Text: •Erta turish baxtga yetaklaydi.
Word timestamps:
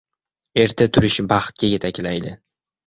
•Erta 0.63 0.89
turish 0.97 1.19
baxtga 1.35 1.71
yetaklaydi. 1.75 2.37